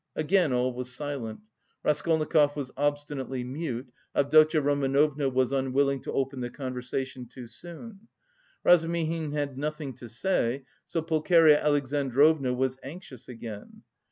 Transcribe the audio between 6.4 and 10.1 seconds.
conversation too soon. Razumihin had nothing to